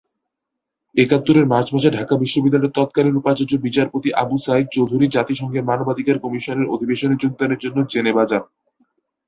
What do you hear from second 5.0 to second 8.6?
জাতিসংঘের মানবাধিকার কমিশনের অধিবেশনে যোগদানের জন্য জেনেভা যান।